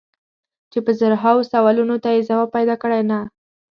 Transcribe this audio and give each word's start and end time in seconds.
چې 0.71 0.79
په 0.85 0.91
زرهاوو 0.99 1.47
سوالونو 1.51 1.95
ته 2.03 2.09
یې 2.15 2.21
ځواب 2.29 2.49
پیدا 2.57 2.75
کړی 2.81 2.99
که 3.03 3.07
نه. 3.11 3.19